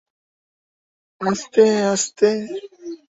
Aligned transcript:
আস্তে, 1.21 1.63
আস্তে। 1.93 2.29